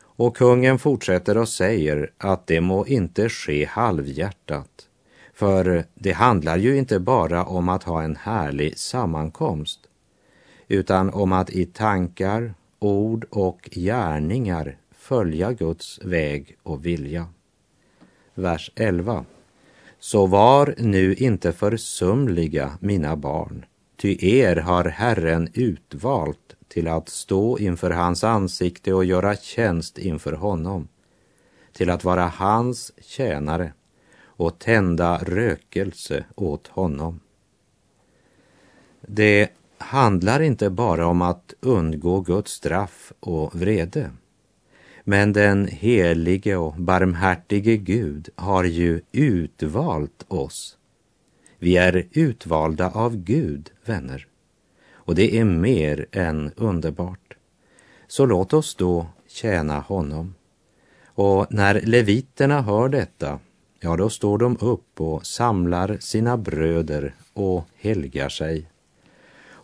Och 0.00 0.36
kungen 0.36 0.78
fortsätter 0.78 1.38
och 1.38 1.48
säger 1.48 2.12
att 2.18 2.46
det 2.46 2.60
må 2.60 2.86
inte 2.86 3.28
ske 3.28 3.64
halvhjärtat. 3.64 4.88
För 5.34 5.84
det 5.94 6.12
handlar 6.12 6.56
ju 6.56 6.76
inte 6.76 6.98
bara 7.00 7.44
om 7.44 7.68
att 7.68 7.84
ha 7.84 8.02
en 8.02 8.16
härlig 8.16 8.78
sammankomst, 8.78 9.80
utan 10.70 11.10
om 11.10 11.32
att 11.32 11.50
i 11.50 11.66
tankar, 11.66 12.54
ord 12.78 13.26
och 13.30 13.68
gärningar 13.72 14.76
följa 14.90 15.52
Guds 15.52 16.00
väg 16.04 16.56
och 16.62 16.86
vilja. 16.86 17.26
Vers 18.34 18.70
11. 18.74 19.24
Så 19.98 20.26
var 20.26 20.74
nu 20.78 21.14
inte 21.14 21.52
försumliga, 21.52 22.78
mina 22.80 23.16
barn, 23.16 23.64
ty 23.96 24.16
er 24.20 24.56
har 24.56 24.84
Herren 24.84 25.48
utvalt 25.54 26.56
till 26.68 26.88
att 26.88 27.08
stå 27.08 27.58
inför 27.58 27.90
hans 27.90 28.24
ansikte 28.24 28.92
och 28.92 29.04
göra 29.04 29.36
tjänst 29.36 29.98
inför 29.98 30.32
honom, 30.32 30.88
till 31.72 31.90
att 31.90 32.04
vara 32.04 32.26
hans 32.26 32.92
tjänare 33.00 33.72
och 34.22 34.58
tända 34.58 35.18
rökelse 35.18 36.24
åt 36.34 36.66
honom. 36.66 37.20
Det 39.00 39.50
handlar 39.80 40.40
inte 40.40 40.70
bara 40.70 41.06
om 41.06 41.22
att 41.22 41.54
undgå 41.60 42.20
Guds 42.20 42.52
straff 42.52 43.12
och 43.20 43.54
vrede. 43.54 44.10
Men 45.04 45.32
den 45.32 45.66
helige 45.66 46.56
och 46.56 46.74
barmhärtige 46.74 47.76
Gud 47.76 48.28
har 48.36 48.64
ju 48.64 49.00
utvalt 49.12 50.24
oss. 50.28 50.76
Vi 51.58 51.76
är 51.76 52.06
utvalda 52.12 52.90
av 52.90 53.16
Gud, 53.16 53.70
vänner. 53.84 54.26
Och 54.92 55.14
det 55.14 55.38
är 55.38 55.44
mer 55.44 56.06
än 56.12 56.52
underbart. 56.56 57.36
Så 58.08 58.26
låt 58.26 58.52
oss 58.52 58.74
då 58.74 59.06
tjäna 59.28 59.80
honom. 59.80 60.34
Och 61.04 61.46
när 61.50 61.80
leviterna 61.80 62.62
hör 62.62 62.88
detta 62.88 63.38
ja, 63.80 63.96
då 63.96 64.10
står 64.10 64.38
de 64.38 64.56
upp 64.60 65.00
och 65.00 65.26
samlar 65.26 65.96
sina 66.00 66.36
bröder 66.36 67.14
och 67.32 67.64
helgar 67.76 68.28
sig. 68.28 68.69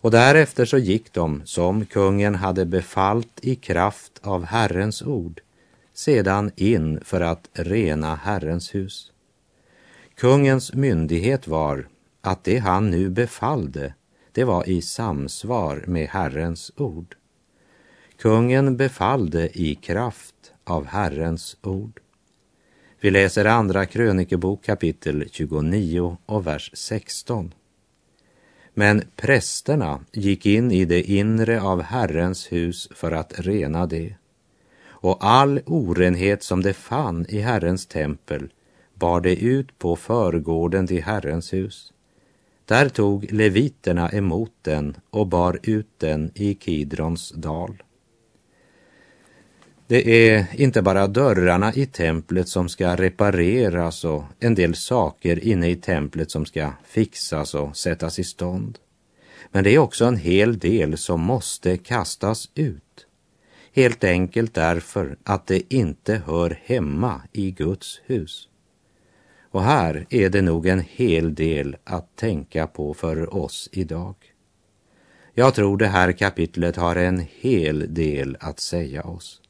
Och 0.06 0.12
därefter 0.12 0.64
så 0.64 0.78
gick 0.78 1.12
de, 1.12 1.42
som 1.44 1.86
kungen 1.86 2.34
hade 2.34 2.64
befallt 2.64 3.40
i 3.42 3.54
kraft 3.54 4.20
av 4.22 4.44
Herrens 4.44 5.02
ord, 5.02 5.40
sedan 5.94 6.50
in 6.56 7.00
för 7.04 7.20
att 7.20 7.48
rena 7.52 8.14
Herrens 8.14 8.74
hus. 8.74 9.12
Kungens 10.14 10.74
myndighet 10.74 11.48
var 11.48 11.88
att 12.20 12.44
det 12.44 12.58
han 12.58 12.90
nu 12.90 13.10
befallde, 13.10 13.94
det 14.32 14.44
var 14.44 14.68
i 14.68 14.82
samsvar 14.82 15.84
med 15.86 16.08
Herrens 16.08 16.72
ord. 16.76 17.16
Kungen 18.18 18.76
befallde 18.76 19.58
i 19.58 19.74
kraft 19.74 20.52
av 20.64 20.86
Herrens 20.86 21.56
ord. 21.62 22.00
Vi 23.00 23.10
läser 23.10 23.44
Andra 23.44 23.86
krönikebok 23.86 24.64
kapitel 24.64 25.28
29 25.30 26.16
och 26.26 26.46
vers 26.46 26.70
16. 26.74 27.52
Men 28.78 29.02
prästerna 29.16 30.00
gick 30.12 30.46
in 30.46 30.72
i 30.72 30.84
det 30.84 31.02
inre 31.02 31.60
av 31.60 31.82
Herrens 31.82 32.52
hus 32.52 32.88
för 32.94 33.12
att 33.12 33.40
rena 33.40 33.86
det. 33.86 34.14
Och 34.86 35.16
all 35.20 35.60
orenhet 35.66 36.42
som 36.42 36.62
de 36.62 36.72
fann 36.72 37.26
i 37.28 37.38
Herrens 37.38 37.86
tempel 37.86 38.48
bar 38.94 39.20
de 39.20 39.36
ut 39.36 39.78
på 39.78 39.96
förgården 39.96 40.86
till 40.86 41.02
Herrens 41.02 41.52
hus. 41.52 41.92
Där 42.64 42.88
tog 42.88 43.32
leviterna 43.32 44.10
emot 44.12 44.52
den 44.62 44.96
och 45.10 45.26
bar 45.26 45.58
ut 45.62 45.90
den 45.98 46.30
i 46.34 46.54
Kidrons 46.54 47.30
dal. 47.30 47.82
Det 49.88 50.30
är 50.30 50.46
inte 50.52 50.82
bara 50.82 51.06
dörrarna 51.06 51.72
i 51.74 51.86
templet 51.86 52.48
som 52.48 52.68
ska 52.68 52.96
repareras 52.96 54.04
och 54.04 54.24
en 54.40 54.54
del 54.54 54.74
saker 54.74 55.44
inne 55.44 55.68
i 55.68 55.76
templet 55.76 56.30
som 56.30 56.46
ska 56.46 56.72
fixas 56.84 57.54
och 57.54 57.76
sättas 57.76 58.18
i 58.18 58.24
stånd. 58.24 58.78
Men 59.50 59.64
det 59.64 59.74
är 59.74 59.78
också 59.78 60.04
en 60.04 60.16
hel 60.16 60.58
del 60.58 60.98
som 60.98 61.20
måste 61.20 61.76
kastas 61.76 62.50
ut. 62.54 63.06
Helt 63.72 64.04
enkelt 64.04 64.54
därför 64.54 65.16
att 65.24 65.46
det 65.46 65.74
inte 65.74 66.22
hör 66.26 66.60
hemma 66.64 67.22
i 67.32 67.50
Guds 67.50 68.00
hus. 68.04 68.48
Och 69.50 69.62
här 69.62 70.06
är 70.10 70.30
det 70.30 70.42
nog 70.42 70.66
en 70.66 70.84
hel 70.90 71.34
del 71.34 71.76
att 71.84 72.16
tänka 72.16 72.66
på 72.66 72.94
för 72.94 73.34
oss 73.34 73.68
idag. 73.72 74.14
Jag 75.34 75.54
tror 75.54 75.76
det 75.76 75.86
här 75.86 76.12
kapitlet 76.12 76.76
har 76.76 76.96
en 76.96 77.26
hel 77.40 77.94
del 77.94 78.36
att 78.40 78.60
säga 78.60 79.02
oss. 79.02 79.42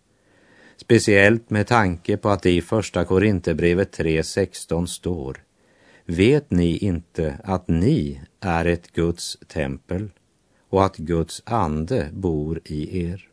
Speciellt 0.87 1.51
med 1.51 1.67
tanke 1.67 2.17
på 2.17 2.29
att 2.29 2.43
det 2.43 2.51
i 2.51 2.63
Första 2.63 3.05
Korinthierbrevet 3.05 3.99
3.16 3.99 4.87
står 4.87 5.45
Vet 6.05 6.51
ni 6.51 6.77
inte 6.77 7.39
att 7.45 7.69
ni 7.69 8.21
är 8.41 8.65
ett 8.65 8.93
Guds 8.93 9.39
tempel 9.49 10.11
och 10.69 10.85
att 10.85 10.97
Guds 10.97 11.43
ande 11.47 12.09
bor 12.13 12.61
i 12.65 13.05
er? 13.05 13.29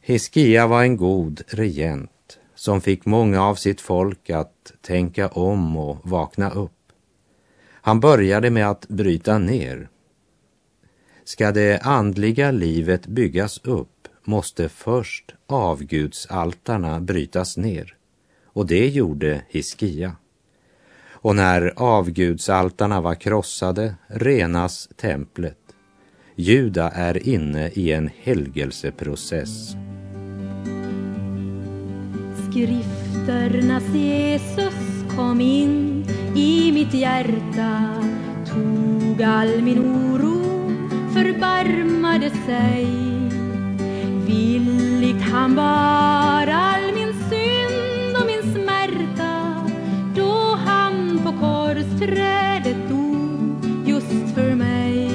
Hiskia 0.00 0.66
var 0.66 0.82
en 0.82 0.96
god 0.96 1.42
regent 1.48 2.38
som 2.54 2.80
fick 2.80 3.06
många 3.06 3.42
av 3.42 3.54
sitt 3.54 3.80
folk 3.80 4.30
att 4.30 4.72
tänka 4.80 5.28
om 5.28 5.76
och 5.76 5.98
vakna 6.02 6.50
upp. 6.50 6.92
Han 7.62 8.00
började 8.00 8.50
med 8.50 8.70
att 8.70 8.88
bryta 8.88 9.38
ner. 9.38 9.88
Ska 11.24 11.52
det 11.52 11.78
andliga 11.78 12.50
livet 12.50 13.06
byggas 13.06 13.58
upp 13.64 13.99
måste 14.24 14.68
först 14.68 15.34
avgudsaltarna 15.46 17.00
brytas 17.00 17.56
ner 17.56 17.94
och 18.52 18.66
det 18.66 18.88
gjorde 18.88 19.42
Hiskia. 19.48 20.16
Och 21.22 21.36
när 21.36 21.72
avgudsaltarna 21.76 23.00
var 23.00 23.14
krossade 23.14 23.94
renas 24.06 24.88
templet. 24.96 25.58
Juda 26.34 26.90
är 26.90 27.28
inne 27.28 27.68
i 27.68 27.92
en 27.92 28.10
helgelseprocess. 28.22 29.76
Skrifternas 32.50 33.94
Jesus 33.94 35.04
kom 35.16 35.40
in 35.40 36.04
i 36.36 36.72
mitt 36.72 36.94
hjärta 36.94 37.94
tog 38.46 39.22
all 39.22 39.62
min 39.62 39.78
oro, 39.78 40.42
förbarmade 41.14 42.30
sig 42.30 43.19
Villigt 44.30 45.22
han 45.22 45.56
bar 45.56 46.46
all 46.46 46.94
min 46.94 47.12
synd 47.30 48.16
och 48.20 48.26
min 48.26 48.54
smärta 48.54 49.66
då 50.14 50.56
han 50.66 51.20
på 51.24 51.32
korsträdet 51.32 52.88
dog 52.88 53.64
just 53.86 54.34
för 54.34 54.54
mig. 54.54 55.08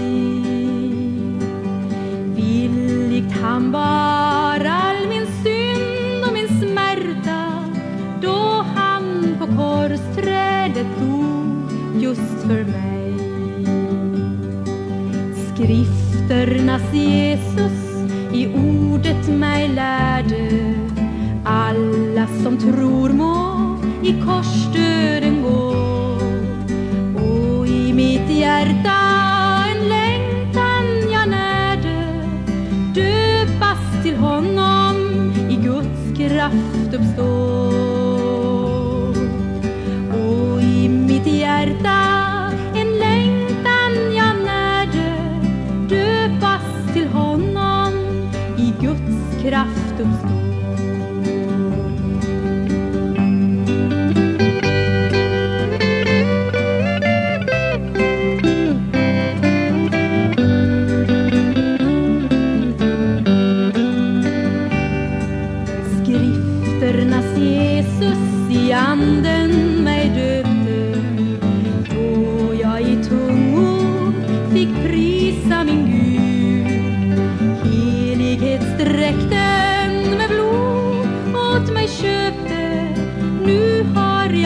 Villigt 2.35 3.31
han 3.41 3.71
bar 3.71 4.65
all 4.65 5.07
min 5.09 5.27
synd 5.43 6.25
och 6.27 6.33
min 6.33 6.47
smärta 6.47 7.63
då 8.21 8.65
han 8.75 9.35
på 9.39 9.45
korsträdet 9.45 10.87
dog 10.99 11.71
just 12.03 12.41
för 12.41 12.63
mig. 12.63 13.13
Skrifternas 15.53 16.93
Jesus 16.93 17.84
ordet 19.25 19.39
mig 19.39 19.67
lärde 19.67 20.49
alla 21.45 22.27
som 22.43 22.57
tror 22.57 23.09
må 23.09 23.77
i 24.03 24.21
korsdöden 24.21 25.41
gå. 25.41 25.75
Och 27.23 27.67
i 27.67 27.93
mitt 27.93 28.29
hjärta 28.29 28.97
en 29.71 29.89
längtan 29.89 31.11
jag 31.11 31.29
närde 31.29 32.23
döpas 32.95 34.03
till 34.03 34.15
honom 34.15 35.33
i 35.49 35.55
Guds 35.55 36.17
kraft 36.17 36.93
uppstå 36.93 37.74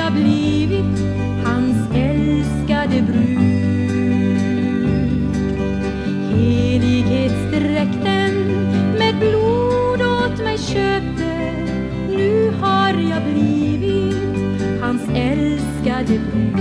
jag 0.10 0.18
blivit 0.18 1.00
hans 1.44 1.78
älskade 1.96 3.02
brud. 3.02 3.40
Helighetsdräkten 6.32 8.34
med 8.98 9.20
blod 9.20 10.02
åt 10.02 10.40
mig 10.44 10.58
köpte, 10.58 11.54
nu 12.10 12.52
har 12.62 12.94
jag 12.94 13.24
blivit 13.24 14.16
hans 14.82 15.02
älskade 15.16 16.20
brud. 16.32 16.56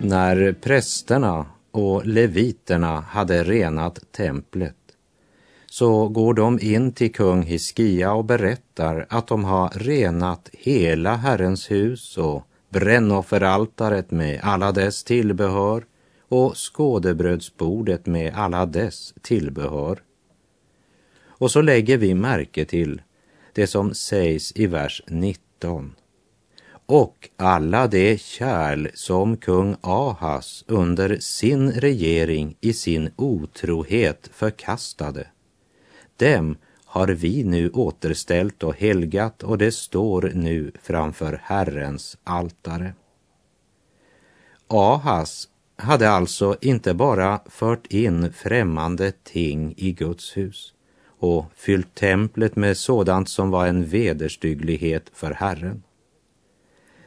När 0.00 0.52
prästerna 0.52 1.46
och 1.70 2.06
leviterna 2.06 3.00
hade 3.00 3.44
renat 3.44 4.12
templet 4.12 4.85
så 5.78 6.08
går 6.08 6.34
de 6.34 6.58
in 6.60 6.92
till 6.92 7.12
kung 7.12 7.42
Hiskia 7.42 8.12
och 8.12 8.24
berättar 8.24 9.06
att 9.08 9.26
de 9.26 9.44
har 9.44 9.68
renat 9.68 10.50
hela 10.52 11.16
Herrens 11.16 11.70
hus 11.70 12.18
och 12.18 12.46
brännofferaltaret 12.68 14.10
med 14.10 14.40
alla 14.42 14.72
dess 14.72 15.04
tillbehör 15.04 15.84
och 16.28 16.56
skådebrödsbordet 16.56 18.06
med 18.06 18.34
alla 18.34 18.66
dess 18.66 19.14
tillbehör. 19.22 20.02
Och 21.26 21.50
så 21.50 21.60
lägger 21.60 21.98
vi 21.98 22.14
märke 22.14 22.64
till 22.64 23.02
det 23.52 23.66
som 23.66 23.94
sägs 23.94 24.52
i 24.56 24.66
vers 24.66 25.02
19. 25.08 25.94
Och 26.86 27.30
alla 27.36 27.86
de 27.86 28.18
kärl 28.18 28.88
som 28.94 29.36
kung 29.36 29.76
Ahas 29.80 30.64
under 30.66 31.18
sin 31.20 31.72
regering 31.72 32.56
i 32.60 32.72
sin 32.72 33.10
otrohet 33.16 34.30
förkastade 34.32 35.26
dem 36.16 36.56
har 36.84 37.08
vi 37.08 37.44
nu 37.44 37.70
återställt 37.70 38.62
och 38.62 38.76
helgat 38.76 39.42
och 39.42 39.58
det 39.58 39.72
står 39.72 40.30
nu 40.34 40.72
framför 40.82 41.40
Herrens 41.44 42.18
altare. 42.24 42.94
Ahas 44.68 45.48
hade 45.76 46.10
alltså 46.10 46.56
inte 46.60 46.94
bara 46.94 47.40
fört 47.46 47.86
in 47.86 48.32
främmande 48.32 49.12
ting 49.24 49.74
i 49.76 49.92
Guds 49.92 50.36
hus 50.36 50.74
och 51.18 51.46
fyllt 51.54 51.94
templet 51.94 52.56
med 52.56 52.76
sådant 52.76 53.28
som 53.28 53.50
var 53.50 53.66
en 53.66 53.84
vederstygglighet 53.84 55.10
för 55.12 55.30
Herren. 55.30 55.82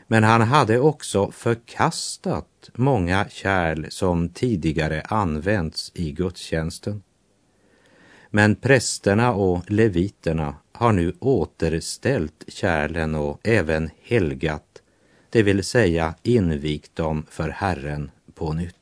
Men 0.07 0.23
han 0.23 0.41
hade 0.41 0.79
också 0.79 1.31
förkastat 1.31 2.69
många 2.75 3.25
kärl 3.29 3.85
som 3.89 4.29
tidigare 4.29 5.01
använts 5.01 5.91
i 5.95 6.11
gudstjänsten. 6.11 7.03
Men 8.29 8.55
prästerna 8.55 9.33
och 9.33 9.71
leviterna 9.71 10.55
har 10.71 10.91
nu 10.91 11.13
återställt 11.19 12.43
kärlen 12.47 13.15
och 13.15 13.39
även 13.43 13.89
helgat, 14.01 14.81
det 15.29 15.43
vill 15.43 15.63
säga 15.63 16.15
invigt 16.23 16.95
dem 16.95 17.25
för 17.29 17.49
Herren 17.49 18.11
på 18.33 18.53
nytt. 18.53 18.75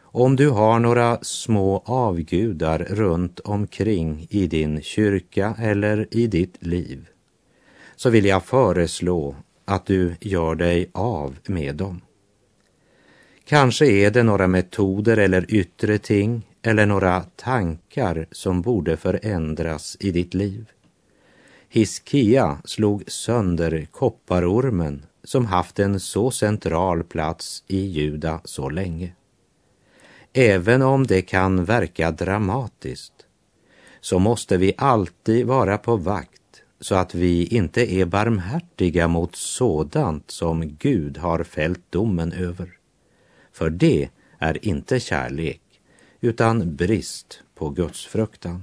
Om 0.00 0.36
du 0.36 0.50
har 0.50 0.78
några 0.78 1.18
små 1.22 1.82
avgudar 1.84 2.78
runt 2.78 3.40
omkring 3.40 4.26
i 4.30 4.46
din 4.46 4.82
kyrka 4.82 5.54
eller 5.58 6.08
i 6.10 6.26
ditt 6.26 6.56
liv 6.66 7.08
så 7.96 8.10
vill 8.10 8.24
jag 8.24 8.44
föreslå 8.44 9.36
att 9.64 9.86
du 9.86 10.16
gör 10.20 10.54
dig 10.54 10.90
av 10.92 11.36
med 11.46 11.76
dem. 11.76 12.00
Kanske 13.44 13.86
är 13.86 14.10
det 14.10 14.22
några 14.22 14.46
metoder 14.46 15.16
eller 15.16 15.54
yttre 15.54 15.98
ting 15.98 16.47
eller 16.62 16.86
några 16.86 17.20
tankar 17.20 18.26
som 18.32 18.62
borde 18.62 18.96
förändras 18.96 19.96
i 20.00 20.10
ditt 20.10 20.34
liv. 20.34 20.70
Hiskia 21.68 22.58
slog 22.64 23.04
sönder 23.06 23.86
kopparormen 23.90 25.06
som 25.24 25.46
haft 25.46 25.78
en 25.78 26.00
så 26.00 26.30
central 26.30 27.04
plats 27.04 27.64
i 27.66 27.80
Juda 27.80 28.40
så 28.44 28.70
länge. 28.70 29.12
Även 30.32 30.82
om 30.82 31.06
det 31.06 31.22
kan 31.22 31.64
verka 31.64 32.10
dramatiskt 32.10 33.12
så 34.00 34.18
måste 34.18 34.56
vi 34.56 34.74
alltid 34.76 35.46
vara 35.46 35.78
på 35.78 35.96
vakt 35.96 36.62
så 36.80 36.94
att 36.94 37.14
vi 37.14 37.46
inte 37.46 37.92
är 37.92 38.04
barmhärtiga 38.04 39.08
mot 39.08 39.36
sådant 39.36 40.30
som 40.30 40.76
Gud 40.76 41.18
har 41.18 41.44
fällt 41.44 41.92
domen 41.92 42.32
över. 42.32 42.70
För 43.52 43.70
det 43.70 44.08
är 44.38 44.66
inte 44.66 45.00
kärlek 45.00 45.67
utan 46.20 46.76
brist 46.76 47.40
på 47.54 47.70
Gudsfruktan. 47.70 48.62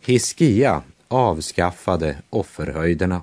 Hiskia 0.00 0.82
avskaffade 1.08 2.16
offerhöjderna, 2.30 3.22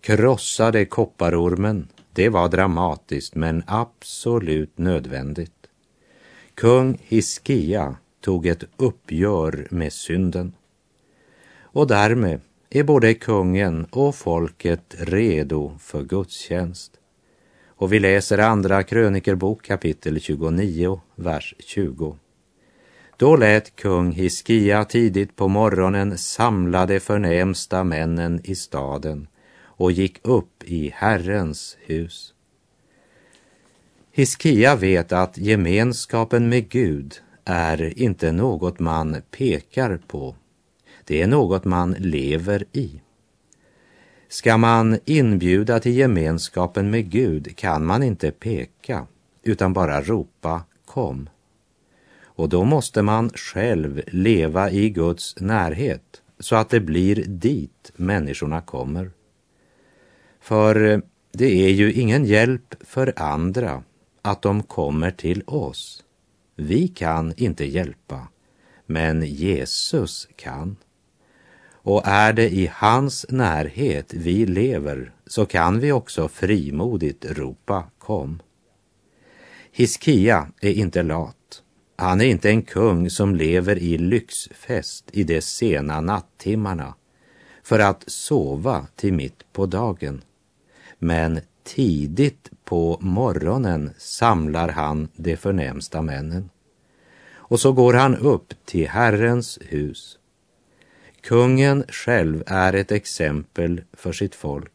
krossade 0.00 0.84
kopparormen. 0.84 1.88
Det 2.12 2.28
var 2.28 2.48
dramatiskt 2.48 3.34
men 3.34 3.62
absolut 3.66 4.78
nödvändigt. 4.78 5.52
Kung 6.54 6.98
Hiskia 7.02 7.96
tog 8.20 8.46
ett 8.46 8.64
uppgör 8.76 9.68
med 9.70 9.92
synden. 9.92 10.54
Och 11.60 11.86
därmed 11.86 12.40
är 12.70 12.82
både 12.82 13.14
kungen 13.14 13.84
och 13.84 14.14
folket 14.14 14.94
redo 14.98 15.78
för 15.78 16.02
gudstjänst. 16.02 16.92
Och 17.78 17.92
vi 17.92 17.98
läser 17.98 18.38
andra 18.38 18.82
krönikerbok 18.82 19.64
kapitel 19.64 20.20
29, 20.20 21.00
vers 21.14 21.54
20. 21.58 22.16
Då 23.16 23.36
lät 23.36 23.76
kung 23.76 24.12
Hiskia 24.12 24.84
tidigt 24.84 25.36
på 25.36 25.48
morgonen 25.48 26.18
samla 26.18 26.86
de 26.86 27.00
förnämsta 27.00 27.84
männen 27.84 28.40
i 28.44 28.54
staden 28.54 29.28
och 29.58 29.92
gick 29.92 30.18
upp 30.22 30.64
i 30.64 30.92
Herrens 30.94 31.76
hus. 31.80 32.34
Hiskia 34.12 34.76
vet 34.76 35.12
att 35.12 35.38
gemenskapen 35.38 36.48
med 36.48 36.68
Gud 36.68 37.14
är 37.44 37.98
inte 37.98 38.32
något 38.32 38.78
man 38.78 39.22
pekar 39.30 40.00
på. 40.06 40.34
Det 41.04 41.22
är 41.22 41.26
något 41.26 41.64
man 41.64 41.92
lever 41.98 42.64
i. 42.72 43.00
Ska 44.28 44.56
man 44.56 44.98
inbjuda 45.04 45.80
till 45.80 45.96
gemenskapen 45.96 46.90
med 46.90 47.10
Gud 47.10 47.56
kan 47.56 47.86
man 47.86 48.02
inte 48.02 48.30
peka 48.30 49.06
utan 49.42 49.72
bara 49.72 50.02
ropa 50.02 50.62
kom. 50.84 51.28
Och 52.22 52.48
då 52.48 52.64
måste 52.64 53.02
man 53.02 53.30
själv 53.30 54.02
leva 54.06 54.70
i 54.70 54.90
Guds 54.90 55.36
närhet 55.40 56.22
så 56.38 56.56
att 56.56 56.68
det 56.68 56.80
blir 56.80 57.24
dit 57.26 57.92
människorna 57.96 58.60
kommer. 58.60 59.10
För 60.40 60.84
eh, 60.84 60.98
det 61.32 61.64
är 61.64 61.70
ju 61.70 61.92
ingen 61.92 62.24
hjälp 62.24 62.74
för 62.80 63.12
andra 63.16 63.82
att 64.22 64.42
de 64.42 64.62
kommer 64.62 65.10
till 65.10 65.42
oss. 65.46 66.04
Vi 66.56 66.88
kan 66.88 67.34
inte 67.36 67.64
hjälpa, 67.64 68.28
men 68.86 69.22
Jesus 69.22 70.28
kan. 70.36 70.76
Och 71.86 72.02
är 72.04 72.32
det 72.32 72.50
i 72.50 72.70
hans 72.74 73.26
närhet 73.28 74.14
vi 74.14 74.46
lever 74.46 75.12
så 75.26 75.46
kan 75.46 75.80
vi 75.80 75.92
också 75.92 76.28
frimodigt 76.28 77.24
ropa 77.24 77.84
kom. 77.98 78.42
Hiskia 79.72 80.48
är 80.60 80.70
inte 80.70 81.02
lat. 81.02 81.62
Han 81.96 82.20
är 82.20 82.24
inte 82.24 82.50
en 82.50 82.62
kung 82.62 83.10
som 83.10 83.36
lever 83.36 83.78
i 83.78 83.98
lyxfest 83.98 85.04
i 85.12 85.24
de 85.24 85.40
sena 85.40 86.00
nattimmarna 86.00 86.94
för 87.62 87.78
att 87.78 88.04
sova 88.06 88.86
till 88.96 89.12
mitt 89.12 89.52
på 89.52 89.66
dagen. 89.66 90.22
Men 90.98 91.40
tidigt 91.64 92.50
på 92.64 92.98
morgonen 93.00 93.90
samlar 93.98 94.68
han 94.68 95.08
de 95.16 95.36
förnämsta 95.36 96.02
männen. 96.02 96.50
Och 97.32 97.60
så 97.60 97.72
går 97.72 97.94
han 97.94 98.16
upp 98.16 98.54
till 98.64 98.88
Herrens 98.88 99.58
hus 99.62 100.18
Kungen 101.26 101.84
själv 101.88 102.42
är 102.46 102.72
ett 102.72 102.92
exempel 102.92 103.82
för 103.92 104.12
sitt 104.12 104.34
folk. 104.34 104.72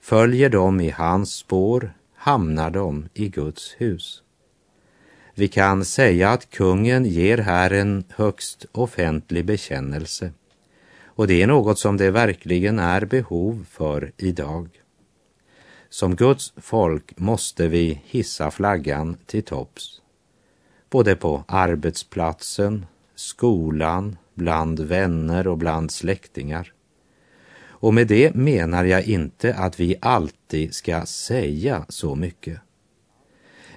Följer 0.00 0.48
de 0.48 0.80
i 0.80 0.90
hans 0.90 1.34
spår 1.34 1.94
hamnar 2.14 2.70
de 2.70 3.08
i 3.14 3.28
Guds 3.28 3.74
hus. 3.78 4.22
Vi 5.34 5.48
kan 5.48 5.84
säga 5.84 6.30
att 6.30 6.50
kungen 6.50 7.04
ger 7.04 7.38
här 7.38 7.70
en 7.70 8.04
högst 8.08 8.66
offentlig 8.72 9.44
bekännelse 9.44 10.32
och 11.04 11.26
det 11.26 11.42
är 11.42 11.46
något 11.46 11.78
som 11.78 11.96
det 11.96 12.10
verkligen 12.10 12.78
är 12.78 13.04
behov 13.04 13.66
för 13.70 14.12
idag. 14.16 14.68
Som 15.88 16.16
Guds 16.16 16.52
folk 16.56 17.18
måste 17.18 17.68
vi 17.68 18.02
hissa 18.04 18.50
flaggan 18.50 19.16
till 19.26 19.42
topps, 19.42 20.00
både 20.90 21.16
på 21.16 21.44
arbetsplatsen, 21.48 22.86
skolan, 23.14 24.16
bland 24.34 24.80
vänner 24.80 25.46
och 25.46 25.58
bland 25.58 25.90
släktingar. 25.90 26.72
Och 27.84 27.94
med 27.94 28.06
det 28.06 28.34
menar 28.34 28.84
jag 28.84 29.04
inte 29.04 29.54
att 29.54 29.80
vi 29.80 29.96
alltid 30.00 30.74
ska 30.74 31.06
säga 31.06 31.86
så 31.88 32.14
mycket. 32.14 32.60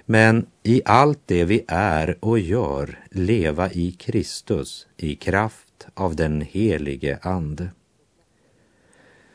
Men 0.04 0.46
i 0.62 0.82
allt 0.84 1.20
det 1.26 1.44
vi 1.44 1.64
är 1.68 2.18
och 2.20 2.38
gör 2.38 2.98
leva 3.10 3.70
i 3.70 3.92
Kristus 3.92 4.86
i 4.96 5.14
kraft 5.14 5.86
av 5.94 6.16
den 6.16 6.40
helige 6.40 7.18
Ande. 7.22 7.68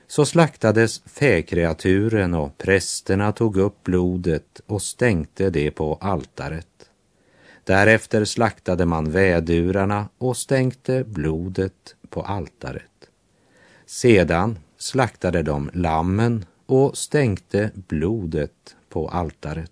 Så 0.08 0.26
slaktades 0.26 1.02
fäkreaturen 1.06 2.34
och 2.34 2.58
prästerna 2.58 3.32
tog 3.32 3.58
upp 3.58 3.84
blodet 3.84 4.62
och 4.66 4.82
stänkte 4.82 5.50
det 5.50 5.72
på 5.72 5.96
altaret. 6.02 6.73
Därefter 7.64 8.26
slaktade 8.26 8.86
man 8.86 9.12
vädurarna 9.12 10.10
och 10.18 10.38
stänkte 10.38 11.04
blodet 11.04 11.96
på 12.10 12.22
altaret. 12.22 13.10
Sedan 13.86 14.60
slaktade 14.78 15.44
de 15.44 15.70
lammen 15.74 16.46
och 16.66 16.98
stänkte 16.98 17.72
blodet 17.76 18.76
på 18.90 19.10
altaret. 19.10 19.72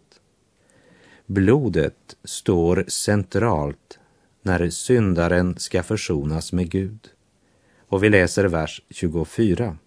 Blodet 1.25 2.15
står 2.23 2.86
centralt 2.88 3.99
när 4.41 4.69
syndaren 4.69 5.56
ska 5.58 5.84
försonas 5.84 6.54
med 6.54 6.71
Gud. 6.71 7.10
Och 7.88 8.04
vi 8.04 8.10
läser 8.10 8.45
vers 8.45 8.82
24. 8.89 9.77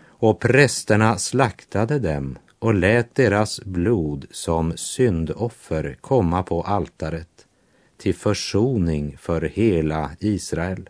Och 0.00 0.40
prästerna 0.40 1.18
slaktade 1.18 1.98
dem 1.98 2.38
och 2.58 2.74
lät 2.74 3.14
deras 3.14 3.60
blod 3.60 4.26
som 4.30 4.76
syndoffer 4.76 5.96
komma 6.00 6.42
på 6.42 6.62
altaret 6.62 7.46
till 7.96 8.14
försoning 8.14 9.16
för 9.18 9.40
hela 9.40 10.10
Israel. 10.20 10.88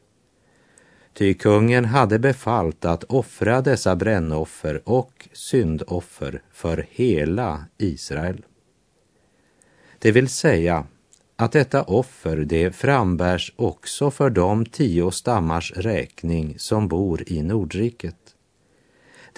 Ty 1.15 1.35
kungen 1.35 1.85
hade 1.85 2.19
befallt 2.19 2.85
att 2.85 3.05
offra 3.05 3.61
dessa 3.61 3.97
brännoffer 3.97 4.83
och 4.85 5.29
syndoffer 5.33 6.43
för 6.53 6.87
hela 6.91 7.65
Israel. 7.79 8.45
Det 9.99 10.13
vill 10.13 10.29
säga, 10.29 10.87
att 11.37 11.53
detta 11.53 11.83
offer 11.83 12.37
det 12.37 12.77
frambärs 12.77 13.53
också 13.57 14.11
för 14.11 14.31
de 14.31 14.67
tio 14.67 15.11
stammars 15.11 15.73
räkning 15.77 16.55
som 16.59 16.89
bor 16.89 17.23
i 17.27 17.43
Nordriket. 17.43 18.28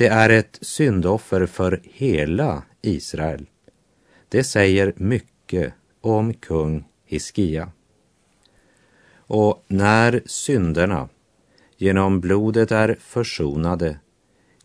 Det 0.00 0.08
är 0.08 0.30
ett 0.30 0.58
syndoffer 0.60 1.46
för 1.46 1.80
hela 1.84 2.62
Israel. 2.82 3.46
Det 4.28 4.44
säger 4.44 4.92
mycket 4.96 5.74
om 6.00 6.34
kung 6.34 6.84
Hiskia. 7.04 7.72
Och 9.16 9.64
när 9.68 10.22
synderna 10.26 11.08
genom 11.76 12.20
blodet 12.20 12.72
är 12.72 12.96
försonade 13.00 13.98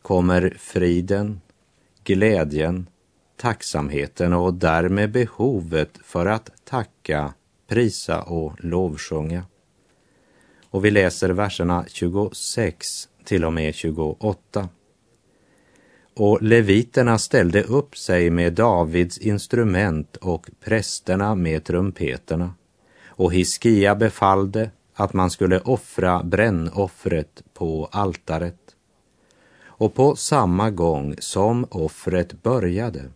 kommer 0.02 0.56
friden, 0.60 1.41
glädjen, 2.04 2.89
tacksamheten 3.38 4.34
och 4.34 4.54
därmed 4.54 5.12
behovet 5.12 6.00
för 6.04 6.26
att 6.26 6.50
tacka, 6.65 7.34
prisa 7.67 8.21
och 8.21 8.54
lovsjunga. 8.63 9.43
Och 10.69 10.86
vi 10.86 10.91
läser 10.91 11.30
verserna 11.30 11.86
26 11.88 13.10
till 13.24 13.45
och 13.45 13.54
med 13.54 13.76
28. 13.76 14.69
Och 16.15 16.41
leviterna 16.41 17.17
ställde 17.17 17.63
upp 17.63 17.97
sig 17.97 18.30
med 18.30 18.54
Davids 18.54 19.17
instrument 19.17 20.15
och 20.15 20.49
prästerna 20.63 21.36
med 21.36 21.63
trumpeterna. 21.63 22.54
Och 23.08 23.34
Hiskia 23.34 23.95
befallde 23.95 24.71
att 24.93 25.13
man 25.13 25.30
skulle 25.30 25.60
offra 25.60 26.23
brännoffret 26.23 27.43
på 27.54 27.89
altaret. 27.91 28.60
Och 29.65 29.93
på 29.93 30.15
samma 30.15 30.71
gång 30.71 31.15
som 31.19 31.65
offret 31.69 32.43
började 32.43 33.12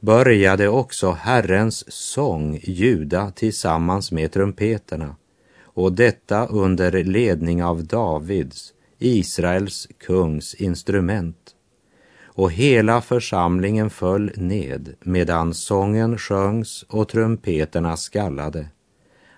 började 0.00 0.68
också 0.68 1.10
Herrens 1.10 1.92
sång 1.92 2.60
ljuda 2.62 3.30
tillsammans 3.30 4.12
med 4.12 4.32
trumpeterna 4.32 5.16
och 5.62 5.92
detta 5.92 6.46
under 6.46 7.04
ledning 7.04 7.64
av 7.64 7.84
Davids, 7.84 8.72
Israels 8.98 9.88
kungs 9.98 10.54
instrument. 10.54 11.54
Och 12.38 12.52
hela 12.52 13.00
församlingen 13.00 13.90
föll 13.90 14.32
ned 14.36 14.94
medan 15.00 15.54
sången 15.54 16.18
sjöngs 16.18 16.82
och 16.88 17.08
trumpeterna 17.08 17.96
skallade. 17.96 18.68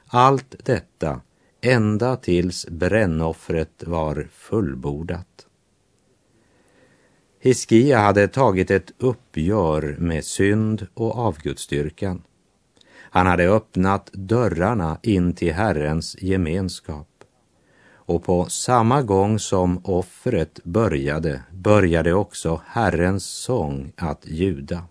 Allt 0.06 0.54
detta 0.64 1.20
ända 1.60 2.16
tills 2.16 2.66
brännoffret 2.66 3.84
var 3.86 4.28
fullbordat. 4.32 5.46
Hiskia 7.40 7.98
hade 7.98 8.28
tagit 8.28 8.70
ett 8.70 8.92
uppgör 8.98 9.96
med 9.98 10.24
synd 10.24 10.86
och 10.94 11.18
avgudstyrkan. 11.18 12.22
Han 12.92 13.26
hade 13.26 13.48
öppnat 13.48 14.10
dörrarna 14.12 14.98
in 15.02 15.32
till 15.34 15.52
Herrens 15.52 16.16
gemenskap. 16.22 17.09
Och 18.10 18.24
på 18.24 18.44
samma 18.48 19.02
gång 19.02 19.38
som 19.38 19.80
offret 19.84 20.60
började, 20.64 21.42
började 21.50 22.12
också 22.12 22.60
Herrens 22.66 23.24
sång 23.24 23.92
att 23.96 24.26
ljuda. 24.26 24.84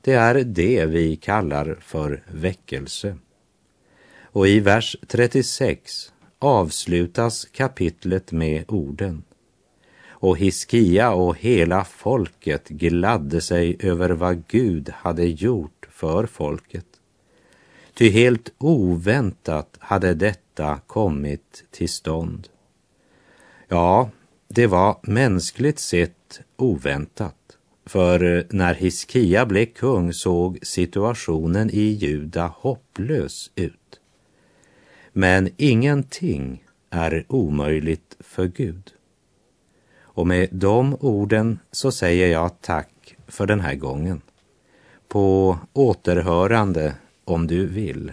Det 0.00 0.12
är 0.12 0.34
det 0.34 0.86
vi 0.86 1.16
kallar 1.16 1.76
för 1.80 2.22
väckelse. 2.28 3.16
Och 4.22 4.48
i 4.48 4.60
vers 4.60 4.96
36 5.06 6.12
avslutas 6.38 7.44
kapitlet 7.44 8.32
med 8.32 8.64
orden 8.68 9.22
och 10.08 10.38
Hiskia 10.38 11.12
och 11.12 11.38
hela 11.38 11.84
folket 11.84 12.68
gladde 12.68 13.40
sig 13.40 13.76
över 13.80 14.10
vad 14.10 14.46
Gud 14.48 14.88
hade 14.88 15.24
gjort 15.24 15.86
för 15.90 16.26
folket. 16.26 16.86
Ty 17.94 18.10
helt 18.10 18.52
oväntat 18.58 19.76
hade 19.78 20.14
detta 20.14 20.45
detta 20.56 20.80
kommit 20.86 21.64
till 21.70 21.88
stånd. 21.88 22.48
Ja, 23.68 24.10
det 24.48 24.66
var 24.66 24.98
mänskligt 25.02 25.78
sett 25.78 26.40
oväntat. 26.56 27.58
För 27.86 28.24
eh, 28.24 28.44
när 28.50 28.74
Hiskia 28.74 29.46
blev 29.46 29.66
kung 29.66 30.12
såg 30.12 30.58
situationen 30.62 31.70
i 31.70 31.82
Juda 31.82 32.46
hopplös 32.46 33.50
ut. 33.54 34.00
Men 35.12 35.50
ingenting 35.56 36.64
är 36.90 37.24
omöjligt 37.28 38.16
för 38.20 38.46
Gud. 38.46 38.92
Och 40.02 40.26
med 40.26 40.48
de 40.52 40.96
orden 41.00 41.58
så 41.72 41.92
säger 41.92 42.28
jag 42.28 42.60
tack 42.60 43.16
för 43.26 43.46
den 43.46 43.60
här 43.60 43.74
gången. 43.74 44.20
På 45.08 45.58
återhörande 45.72 46.94
om 47.24 47.46
du 47.46 47.66
vill. 47.66 48.12